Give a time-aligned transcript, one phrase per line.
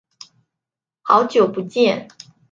[1.03, 2.07] 好久不见。